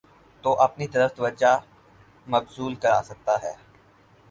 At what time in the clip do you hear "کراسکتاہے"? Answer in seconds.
2.75-3.53